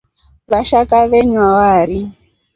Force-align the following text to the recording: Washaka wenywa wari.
Washaka 0.51 0.95
wenywa 1.11 1.45
wari. 1.57 1.99